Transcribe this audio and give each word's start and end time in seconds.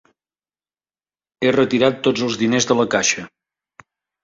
He 1.43 1.51
retirat 1.57 2.01
tots 2.09 2.25
els 2.29 2.41
diners 2.45 2.69
de 2.73 2.81
la 2.83 2.89
caixa. 2.97 3.29